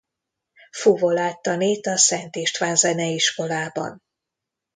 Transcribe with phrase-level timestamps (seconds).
[0.71, 4.03] Fuvolát tanít a Szent István Zeneiskolában.